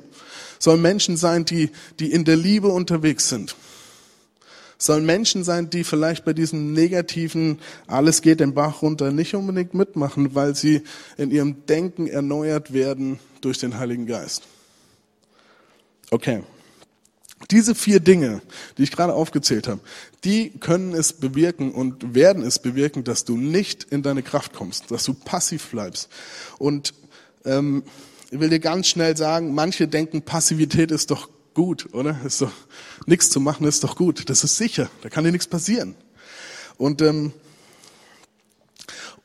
[0.61, 3.57] sollen Menschen sein, die, die in der Liebe unterwegs sind.
[4.79, 9.75] Sollen Menschen sein, die vielleicht bei diesem negativen, alles geht den Bach runter, nicht unbedingt
[9.75, 10.83] mitmachen, weil sie
[11.19, 14.45] in ihrem Denken erneuert werden durch den Heiligen Geist.
[16.11, 16.43] Okay.
[17.51, 18.43] Diese vier Dinge,
[18.77, 19.81] die ich gerade aufgezählt habe,
[20.25, 24.91] die können es bewirken und werden es bewirken, dass du nicht in deine Kraft kommst,
[24.91, 26.11] dass du passiv bleibst.
[26.59, 26.93] Und
[27.47, 27.83] ähm,
[28.31, 32.17] ich will dir ganz schnell sagen, manche denken, Passivität ist doch gut, oder?
[32.25, 32.53] Ist doch
[33.07, 34.31] nichts zu machen, ist doch gut.
[34.31, 35.97] Das ist sicher, da kann dir nichts passieren.
[36.79, 37.33] Und ähm,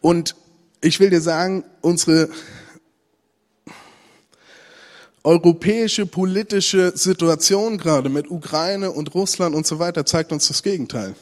[0.01, 0.35] und
[0.81, 2.29] ich will dir sagen, unsere
[5.23, 11.15] europäische politische Situation gerade mit Ukraine und Russland und so weiter zeigt uns das Gegenteil.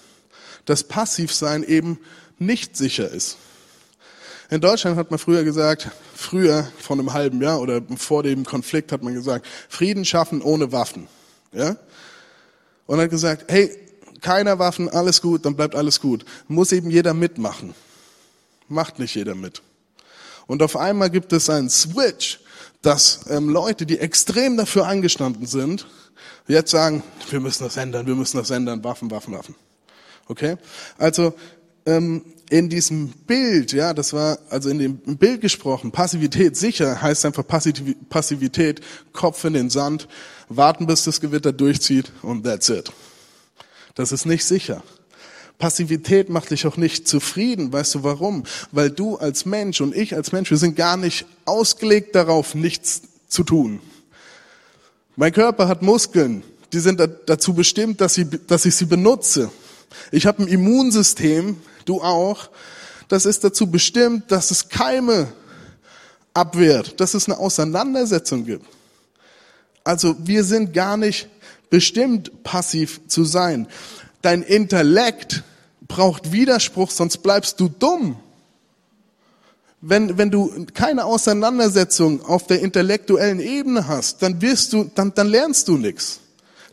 [0.66, 2.00] Dass Passivsein eben
[2.40, 3.38] nicht sicher ist.
[4.50, 5.92] In Deutschland hat man früher gesagt,
[6.24, 10.72] früher von einem halben Jahr oder vor dem Konflikt hat man gesagt, Frieden schaffen ohne
[10.72, 11.08] Waffen.
[11.52, 11.76] Ja?
[12.86, 13.78] Und hat gesagt, hey,
[14.22, 16.26] keiner Waffen, alles gut, dann bleibt alles gut.
[16.48, 17.76] Muss eben jeder mitmachen.
[18.70, 19.62] Macht nicht jeder mit.
[20.48, 22.40] Und auf einmal gibt es einen Switch,
[22.82, 25.88] dass ähm, Leute, die extrem dafür eingestanden sind,
[26.48, 29.56] jetzt sagen, wir müssen das ändern, wir müssen das ändern, Waffen, Waffen, Waffen.
[30.28, 30.58] Okay?
[30.98, 31.34] Also
[31.86, 37.26] ähm, in diesem Bild, ja, das war also in dem Bild gesprochen, Passivität sicher heißt
[37.26, 38.80] einfach Passivität,
[39.12, 40.08] Kopf in den Sand,
[40.50, 42.92] warten bis das Gewitter durchzieht und that's it.
[43.96, 44.84] Das ist nicht sicher.
[45.58, 47.74] Passivität macht dich auch nicht zufrieden.
[47.74, 48.44] Weißt du warum?
[48.72, 53.02] Weil du als Mensch und ich als Mensch, wir sind gar nicht ausgelegt darauf, nichts
[53.30, 53.80] zu tun.
[55.16, 59.50] Mein Körper hat Muskeln, die sind dazu bestimmt, dass, ich sie benutze.
[60.12, 62.50] Ich habe ein Immunsystem, du auch.
[63.08, 65.28] Das ist dazu bestimmt, dass es Keime
[66.34, 68.66] abwehrt, dass es eine Auseinandersetzung gibt.
[69.84, 71.28] Also wir sind gar nicht
[71.70, 73.68] bestimmt, passiv zu sein.
[74.22, 75.44] Dein Intellekt
[75.88, 78.16] braucht Widerspruch, sonst bleibst du dumm.
[79.82, 85.28] Wenn, wenn du keine Auseinandersetzung auf der intellektuellen Ebene hast, dann wirst du, dann, dann
[85.28, 86.22] lernst du nichts.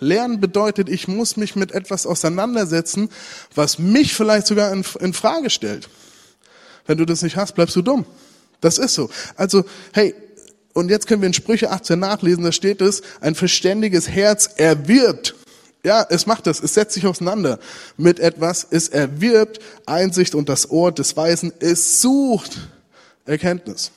[0.00, 3.10] Lernen bedeutet, ich muss mich mit etwas auseinandersetzen,
[3.54, 5.88] was mich vielleicht sogar in, in Frage stellt.
[6.86, 8.06] Wenn du das nicht hast, bleibst du dumm.
[8.60, 9.10] Das ist so.
[9.36, 10.14] Also, hey,
[10.72, 15.34] und jetzt können wir in Sprüche 18 nachlesen, da steht es, ein verständiges Herz erwirbt.
[15.82, 17.58] Ja, es macht das, es setzt sich auseinander
[17.96, 22.68] mit etwas, es erwirbt Einsicht und das Ohr des Weisen, es sucht
[23.24, 23.90] Erkenntnis.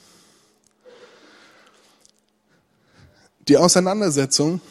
[3.50, 4.62] Die Auseinandersetzung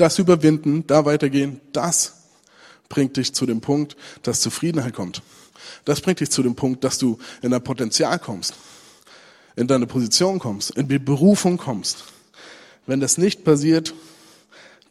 [0.00, 2.14] das überwinden, da weitergehen, das
[2.88, 5.22] bringt dich zu dem Punkt, dass Zufriedenheit kommt.
[5.84, 8.54] Das bringt dich zu dem Punkt, dass du in dein Potenzial kommst,
[9.56, 12.04] in deine Position kommst, in die Berufung kommst.
[12.86, 13.94] Wenn das nicht passiert,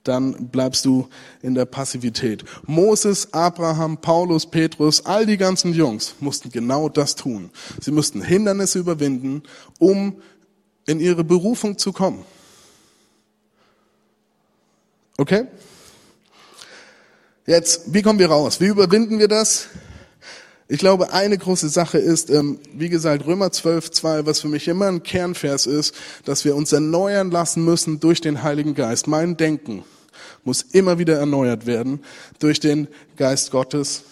[0.04, 1.10] dann bleibst du
[1.41, 2.43] in der Passivität.
[2.65, 7.50] Moses, Abraham, Paulus, Petrus, all die ganzen Jungs mussten genau das tun.
[7.82, 9.43] Sie mussten Hindernisse überwinden,
[9.80, 10.22] um
[10.86, 12.24] in ihre Berufung zu kommen.
[15.17, 15.47] Okay?
[17.47, 18.62] Jetzt, wie kommen wir raus?
[18.62, 19.67] Wie überwinden wir das?
[20.67, 24.67] Ich glaube, eine große Sache ist, ähm, wie gesagt, Römer 12, 2, was für mich
[24.67, 29.08] immer ein Kernvers ist, dass wir uns erneuern lassen müssen durch den Heiligen Geist.
[29.08, 29.86] Mein Denken
[30.43, 32.03] muss immer wieder erneuert werden
[32.39, 34.03] durch den Geist Gottes.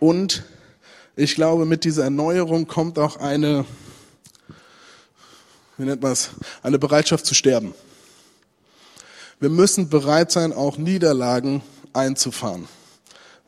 [0.00, 0.42] Und
[1.16, 3.66] ich glaube, mit dieser Erneuerung kommt auch eine,
[5.76, 6.30] wie nennt man es,
[6.62, 7.74] eine Bereitschaft zu sterben.
[9.42, 12.68] Wir müssen bereit sein, auch Niederlagen einzufahren.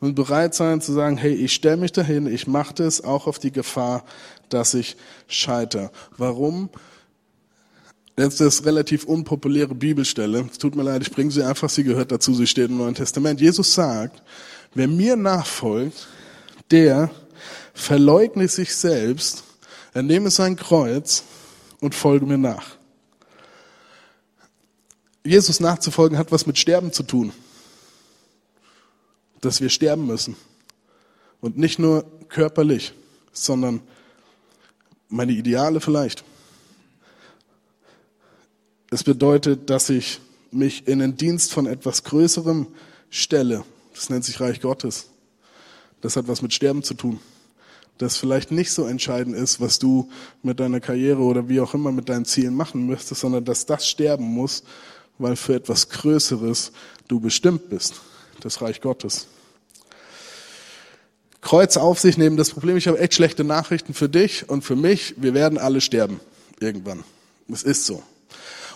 [0.01, 3.39] Und bereit sein zu sagen, hey, ich stelle mich dahin, ich mache das auch auf
[3.39, 4.05] die Gefahr,
[4.49, 4.97] dass ich
[5.29, 5.93] scheitere.
[6.17, 6.69] Warum?
[8.19, 10.49] Jetzt ist relativ unpopuläre Bibelstelle.
[10.51, 12.97] Es tut mir leid, ich bringe sie einfach, sie gehört dazu, sie steht im Neuen
[12.97, 13.41] Testament.
[13.41, 14.21] Jesus sagt,
[14.75, 16.09] wer mir nachfolgt,
[16.73, 17.09] der
[17.73, 19.45] verleugne sich selbst,
[19.93, 21.23] er nehme sein Kreuz
[21.79, 22.79] und folge mir nach.
[25.25, 27.33] Jesus nachzufolgen hat was mit Sterben zu tun.
[29.41, 30.37] Dass wir sterben müssen.
[31.41, 32.93] Und nicht nur körperlich,
[33.33, 33.81] sondern
[35.09, 36.25] meine Ideale vielleicht.
[38.91, 42.67] Es bedeutet, dass ich mich in den Dienst von etwas Größerem
[43.11, 43.65] stelle.
[43.95, 45.09] Das nennt sich Reich Gottes.
[46.01, 47.19] Das hat was mit Sterben zu tun.
[47.99, 50.11] Das vielleicht nicht so entscheidend ist, was du
[50.43, 53.89] mit deiner Karriere oder wie auch immer mit deinen Zielen machen möchtest, sondern dass das
[53.89, 54.65] sterben muss,
[55.19, 56.73] weil für etwas Größeres
[57.09, 58.01] du bestimmt bist,
[58.41, 59.27] das Reich Gottes.
[61.41, 62.37] Kreuz auf sich nehmen.
[62.37, 65.15] Das Problem, ich habe echt schlechte Nachrichten für dich und für mich.
[65.19, 66.21] Wir werden alle sterben.
[66.59, 67.05] Irgendwann.
[67.53, 68.03] Es ist so.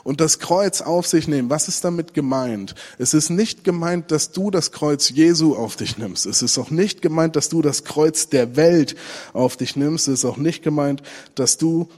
[0.05, 2.75] Und das Kreuz auf sich nehmen, was ist damit gemeint?
[2.99, 6.27] Es ist nicht gemeint, dass du das Kreuz Jesu auf dich nimmst.
[6.27, 8.97] Es ist auch nicht gemeint, dass du das Kreuz der Welt
[9.33, 10.09] auf dich nimmst.
[10.09, 11.03] Es ist auch nicht gemeint,
[11.35, 11.89] dass du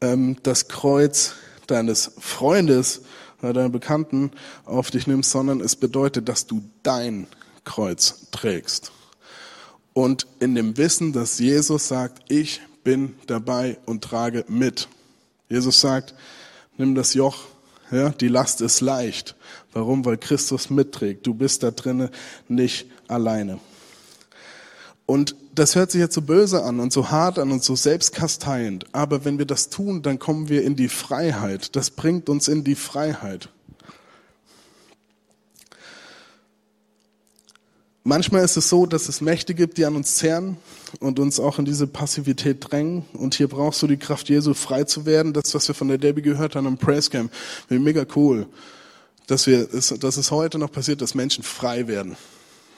[0.00, 1.32] ähm, das Kreuz
[1.66, 3.02] deines Freundes
[3.40, 4.30] deiner Bekannten
[4.64, 7.26] auf dich nimmst, sondern es bedeutet, dass du dein
[7.64, 8.92] Kreuz trägst.
[9.92, 14.88] Und in dem Wissen, dass Jesus sagt, ich bin dabei und trage mit.
[15.48, 16.14] Jesus sagt,
[16.76, 17.46] nimm das Joch,
[17.90, 19.34] ja, die Last ist leicht.
[19.72, 20.04] Warum?
[20.04, 21.26] Weil Christus mitträgt.
[21.26, 22.10] Du bist da drinnen
[22.48, 23.58] nicht alleine.
[25.10, 28.84] Und das hört sich jetzt so böse an und so hart an und so selbstkasteiend.
[28.92, 31.74] Aber wenn wir das tun, dann kommen wir in die Freiheit.
[31.76, 33.48] Das bringt uns in die Freiheit.
[38.04, 40.58] Manchmal ist es so, dass es Mächte gibt, die an uns zerren
[41.00, 43.06] und uns auch in diese Passivität drängen.
[43.14, 45.32] Und hier brauchst du die Kraft Jesu, frei zu werden.
[45.32, 47.32] Das, was wir von der Debbie gehört haben im Praise Camp,
[47.70, 48.46] mega cool.
[49.26, 52.18] Dass, wir, dass es heute noch passiert, dass Menschen frei werden.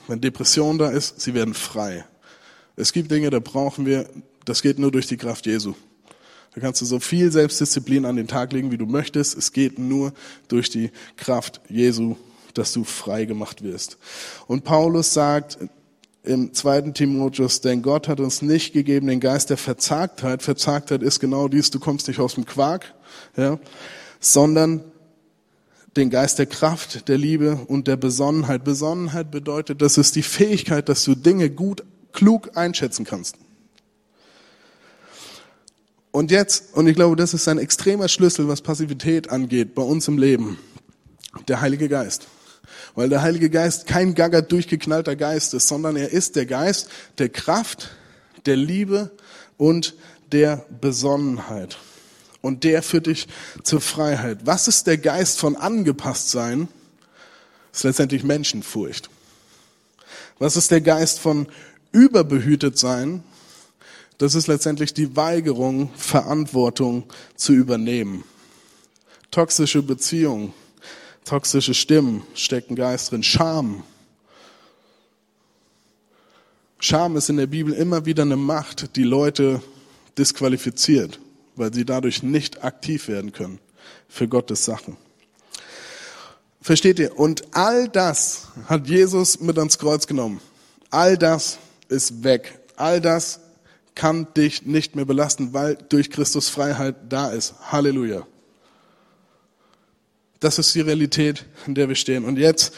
[0.07, 2.05] Wenn Depression da ist, sie werden frei.
[2.81, 4.09] Es gibt Dinge, da brauchen wir,
[4.45, 5.75] das geht nur durch die Kraft Jesu.
[6.55, 9.37] Da kannst du so viel Selbstdisziplin an den Tag legen, wie du möchtest.
[9.37, 10.13] Es geht nur
[10.49, 12.17] durch die Kraft Jesu,
[12.55, 13.99] dass du frei gemacht wirst.
[14.47, 15.59] Und Paulus sagt
[16.23, 20.43] im zweiten Timotheus, denn Gott hat uns nicht gegeben den Geist der Verzagtheit.
[20.43, 22.95] Verzagtheit ist genau dies, du kommst nicht aus dem Quark,
[23.37, 23.59] ja,
[24.19, 24.83] sondern
[25.97, 28.65] den Geist der Kraft, der Liebe und der Besonnenheit.
[28.65, 33.37] Besonnenheit bedeutet, das ist die Fähigkeit, dass du Dinge gut klug einschätzen kannst.
[36.13, 40.09] Und jetzt, und ich glaube, das ist ein extremer Schlüssel, was Passivität angeht bei uns
[40.09, 40.59] im Leben,
[41.47, 42.27] der Heilige Geist.
[42.95, 47.29] Weil der Heilige Geist kein gaga durchgeknallter Geist ist, sondern er ist der Geist der
[47.29, 47.91] Kraft,
[48.47, 49.11] der Liebe
[49.57, 49.95] und
[50.33, 51.79] der Besonnenheit.
[52.43, 53.29] Und der führt dich
[53.63, 54.39] zur Freiheit.
[54.45, 56.69] Was ist der Geist von angepasst sein?
[57.71, 59.11] Das ist letztendlich Menschenfurcht.
[60.39, 61.47] Was ist der Geist von
[61.93, 63.23] überbehütet sein,
[64.19, 67.05] das ist letztendlich die Weigerung, Verantwortung
[67.37, 68.25] zu übernehmen.
[69.31, 70.53] Toxische Beziehungen,
[71.25, 73.23] toxische Stimmen stecken Geist drin.
[73.23, 73.83] Scham.
[76.79, 79.63] Scham ist in der Bibel immer wieder eine Macht, die Leute
[80.19, 81.19] disqualifiziert,
[81.57, 83.59] weil sie dadurch nicht aktiv werden können
[84.09, 84.99] für Gottes Sachen.
[86.61, 87.19] Versteht ihr?
[87.19, 90.43] Und all das hat Jesus mit ans Kreuz genommen.
[90.91, 91.59] All das
[91.91, 92.59] ist weg.
[92.77, 93.41] All das
[93.95, 97.55] kann dich nicht mehr belasten, weil durch Christus Freiheit da ist.
[97.71, 98.27] Halleluja.
[100.39, 102.25] Das ist die Realität, in der wir stehen.
[102.25, 102.73] Und jetzt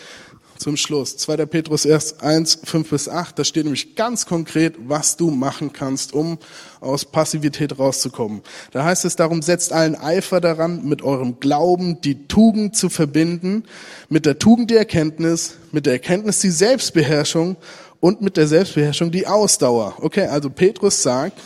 [0.63, 1.17] zum Schluss.
[1.17, 1.47] 2.
[1.47, 6.39] Petrus 1, 5 bis 8, da steht nämlich ganz konkret, was du machen kannst, um
[6.81, 8.43] aus Passivität rauszukommen.
[8.71, 13.65] Da heißt es darum, setzt allen Eifer daran, mit eurem Glauben die Tugend zu verbinden,
[14.09, 17.57] mit der Tugend die Erkenntnis, mit der Erkenntnis die Selbstbeherrschung
[18.03, 19.95] und mit der Selbstbeherrschung die Ausdauer.
[20.01, 21.39] Okay, also Petrus sagt,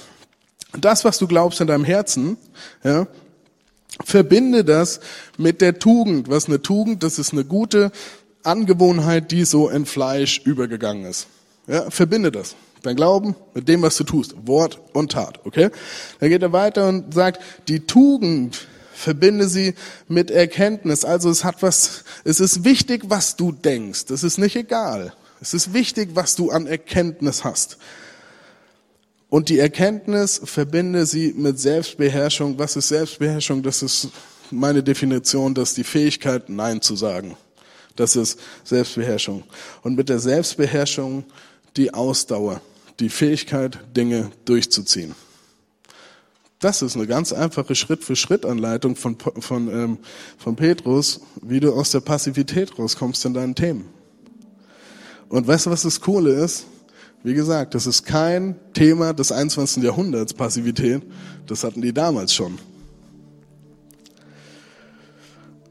[0.81, 2.39] das, was du glaubst in deinem Herzen,
[2.83, 3.07] ja,
[4.03, 5.01] verbinde das
[5.37, 6.31] mit der Tugend.
[6.31, 7.03] Was eine Tugend?
[7.03, 7.93] Das ist eine gute
[8.43, 11.27] Angewohnheit, die so in Fleisch übergegangen ist.
[11.67, 12.57] Ja, verbinde das.
[12.83, 14.35] Dein Glauben mit dem, was du tust.
[14.47, 15.41] Wort und Tat.
[15.45, 15.69] Okay?
[16.21, 17.39] Dann geht er weiter und sagt,
[17.69, 19.75] die Tugend verbinde sie
[20.09, 21.05] mit Erkenntnis.
[21.05, 24.11] Also es hat was, es ist wichtig, was du denkst.
[24.11, 25.13] Es ist nicht egal.
[25.47, 27.79] Es ist wichtig, was du an Erkenntnis hast.
[29.29, 32.59] Und die Erkenntnis verbinde sie mit Selbstbeherrschung.
[32.59, 33.63] Was ist Selbstbeherrschung?
[33.63, 34.09] Das ist
[34.51, 37.37] meine Definition, das ist die Fähigkeit, Nein zu sagen.
[37.95, 39.45] Das ist Selbstbeherrschung.
[39.83, 41.23] Und mit der Selbstbeherrschung
[41.77, 42.61] die Ausdauer,
[42.99, 45.15] die Fähigkeit, Dinge durchzuziehen.
[46.59, 49.99] Das ist eine ganz einfache Schritt-für-Schritt-Anleitung von, von, ähm,
[50.39, 53.96] von Petrus, wie du aus der Passivität rauskommst in deinen Themen.
[55.29, 56.67] Und weißt du, was das Coole ist?
[57.23, 59.83] Wie gesagt, das ist kein Thema des 21.
[59.83, 61.03] Jahrhunderts, Passivität.
[61.47, 62.59] Das hatten die damals schon.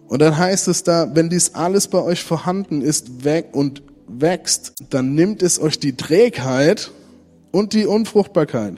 [0.08, 4.74] Und dann heißt es da, wenn dies alles bei euch vorhanden ist weg und wächst,
[4.90, 6.92] dann nimmt es euch die Trägheit
[7.52, 8.76] und die Unfruchtbarkeit.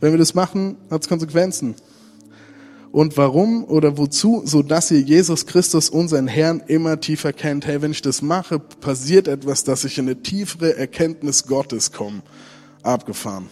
[0.00, 1.76] Wenn wir das machen, hat es Konsequenzen.
[2.94, 4.42] Und warum oder wozu?
[4.44, 7.66] So dass ihr Jesus Christus, unseren Herrn, immer tiefer kennt.
[7.66, 12.22] Hey, wenn ich das mache, passiert etwas, dass ich in eine tiefere Erkenntnis Gottes komme.
[12.84, 13.48] Abgefahren.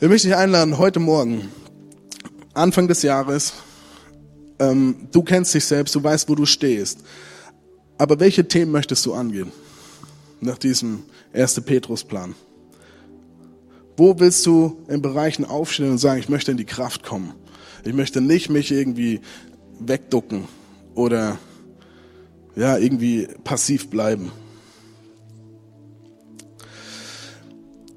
[0.00, 1.50] Ich möchte dich einladen, heute Morgen
[2.54, 3.52] Anfang des Jahres,
[4.58, 7.00] ähm, du kennst dich selbst, du weißt, wo du stehst.
[7.98, 9.52] Aber welche Themen möchtest du angehen?
[10.40, 11.02] Nach diesem
[11.34, 11.60] 1.
[11.60, 12.34] Petrus-Plan.
[13.96, 17.32] Wo willst du in Bereichen aufstehen und sagen, ich möchte in die Kraft kommen?
[17.84, 19.20] Ich möchte nicht mich irgendwie
[19.78, 20.44] wegducken
[20.94, 21.38] oder
[22.56, 24.32] ja, irgendwie passiv bleiben.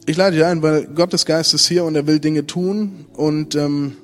[0.05, 3.55] Ich lade dich ein, weil Gottes Geist ist hier und er will Dinge tun und
[3.55, 3.97] ähm,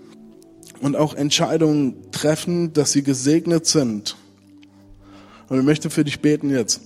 [0.84, 4.18] und auch Entscheidungen treffen, dass sie gesegnet sind.
[5.48, 6.82] Und ich möchte für dich beten jetzt.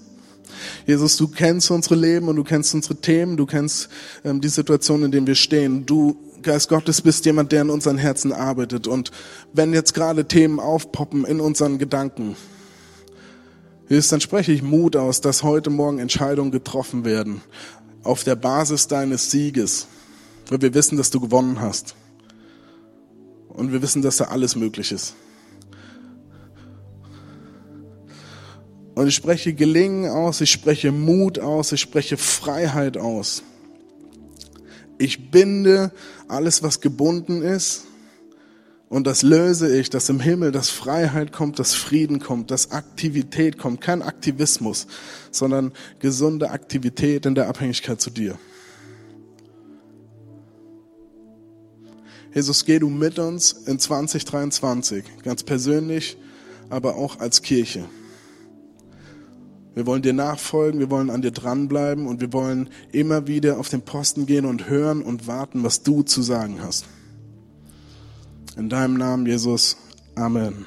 [0.85, 3.89] Jesus, du kennst unsere Leben und du kennst unsere Themen, du kennst
[4.23, 5.85] ähm, die Situation, in der wir stehen.
[5.85, 8.87] Du, Geist Gottes, bist jemand, der in unseren Herzen arbeitet.
[8.87, 9.11] Und
[9.53, 12.35] wenn jetzt gerade Themen aufpoppen in unseren Gedanken,
[13.89, 17.41] Jesus, dann spreche ich Mut aus, dass heute Morgen Entscheidungen getroffen werden
[18.03, 19.87] auf der Basis deines Sieges,
[20.49, 21.95] weil wir wissen, dass du gewonnen hast.
[23.49, 25.15] Und wir wissen, dass da alles möglich ist.
[28.97, 33.43] Und ich spreche Gelingen aus, ich spreche Mut aus, ich spreche Freiheit aus.
[34.97, 35.91] Ich binde
[36.27, 37.83] alles, was gebunden ist,
[38.89, 43.59] und das löse ich, dass im Himmel, dass Freiheit kommt, dass Frieden kommt, dass Aktivität
[43.59, 43.81] kommt.
[43.81, 44.87] Kein Aktivismus,
[45.29, 48.39] sondern gesunde Aktivität in der Abhängigkeit zu dir.
[52.33, 56.17] Jesus, geh du mit uns in 2023, ganz persönlich,
[56.71, 57.85] aber auch als Kirche.
[59.77, 63.69] Wir wollen dir nachfolgen, wir wollen an dir dranbleiben und wir wollen immer wieder auf
[63.69, 66.85] den Posten gehen und hören und warten, was du zu sagen hast.
[68.57, 69.77] In deinem Namen, Jesus.
[70.15, 70.65] Amen.